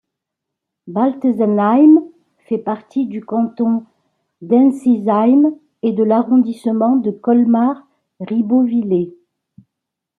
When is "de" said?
5.91-6.03, 6.95-7.11